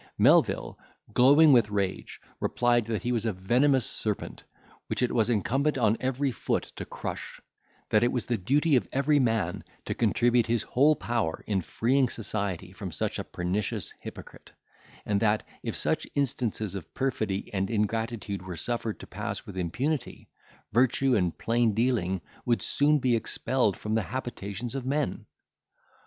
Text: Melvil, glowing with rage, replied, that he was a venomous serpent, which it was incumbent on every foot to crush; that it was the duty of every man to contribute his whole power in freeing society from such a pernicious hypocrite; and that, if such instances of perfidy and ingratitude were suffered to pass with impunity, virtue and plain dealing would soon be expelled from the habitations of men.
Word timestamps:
Melvil, 0.17 0.79
glowing 1.13 1.53
with 1.53 1.69
rage, 1.69 2.19
replied, 2.39 2.85
that 2.85 3.03
he 3.03 3.11
was 3.11 3.23
a 3.27 3.31
venomous 3.33 3.85
serpent, 3.85 4.43
which 4.87 5.03
it 5.03 5.11
was 5.11 5.29
incumbent 5.29 5.77
on 5.77 5.95
every 5.99 6.31
foot 6.31 6.63
to 6.77 6.85
crush; 6.85 7.39
that 7.91 8.01
it 8.01 8.11
was 8.11 8.25
the 8.25 8.35
duty 8.39 8.75
of 8.75 8.87
every 8.91 9.19
man 9.19 9.63
to 9.85 9.93
contribute 9.93 10.47
his 10.47 10.63
whole 10.63 10.95
power 10.95 11.43
in 11.45 11.61
freeing 11.61 12.09
society 12.09 12.71
from 12.71 12.91
such 12.91 13.19
a 13.19 13.23
pernicious 13.23 13.93
hypocrite; 13.99 14.49
and 15.05 15.19
that, 15.19 15.45
if 15.61 15.75
such 15.75 16.07
instances 16.15 16.73
of 16.73 16.91
perfidy 16.95 17.53
and 17.53 17.69
ingratitude 17.69 18.41
were 18.41 18.57
suffered 18.57 18.99
to 18.99 19.05
pass 19.05 19.45
with 19.45 19.55
impunity, 19.55 20.27
virtue 20.73 21.15
and 21.15 21.37
plain 21.37 21.75
dealing 21.75 22.21
would 22.43 22.63
soon 22.63 22.97
be 22.97 23.15
expelled 23.15 23.77
from 23.77 23.93
the 23.93 24.01
habitations 24.01 24.73
of 24.73 24.83
men. 24.83 25.27